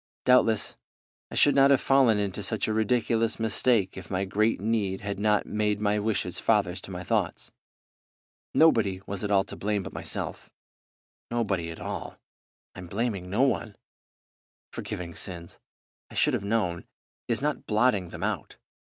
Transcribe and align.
Doubtless 0.25 0.77
I 1.29 1.35
should 1.35 1.53
not 1.53 1.69
have 1.69 1.79
fallen 1.79 2.17
into 2.17 2.41
such 2.41 2.67
a 2.67 2.73
ridiculous 2.73 3.39
mistake 3.39 3.95
if 3.95 4.09
my 4.09 4.25
great 4.25 4.59
need 4.59 5.01
had 5.01 5.19
not 5.19 5.45
made 5.45 5.79
my 5.79 5.99
wishes 5.99 6.39
fathers 6.39 6.81
to 6.81 6.89
my 6.89 7.03
thoughts. 7.03 7.51
Nobody 8.51 8.99
was 9.05 9.23
at 9.23 9.29
all 9.29 9.43
to 9.43 9.55
blame 9.55 9.83
but 9.83 9.93
myself; 9.93 10.49
nobody 11.29 11.69
at 11.69 11.79
all. 11.79 12.17
I'm 12.73 12.87
blaming 12.87 13.29
no 13.29 13.43
one. 13.43 13.75
Forgiving 14.73 15.13
sins, 15.13 15.59
I 16.09 16.15
should 16.15 16.33
have 16.33 16.43
known, 16.43 16.87
is 17.27 17.43
not 17.43 17.67
blotting, 17.67 18.09
them 18.09 18.23
out. 18.23 18.57